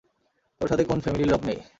তোর 0.61 0.67
সাথে 0.67 0.83
কোন 0.83 0.97
ফ্যামিলির 0.99 1.31
লোক 1.31 1.41
নেই। 1.45 1.59